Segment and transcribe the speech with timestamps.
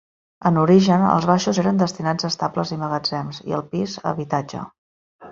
[0.49, 4.63] En origen, els baixos eren destinats a estables i magatzems, i el pis a habitatge.